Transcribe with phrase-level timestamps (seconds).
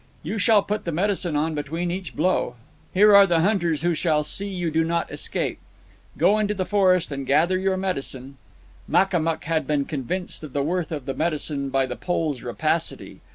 [0.23, 2.55] "You shall put the medicine on between each blow.
[2.91, 5.59] Here are the hunters who shall see you do not escape.
[6.17, 8.37] Go into the forest and gather your medicine."
[8.89, 13.21] Makamuk had been convinced of the worth of the medicine by the Pole's rapacity.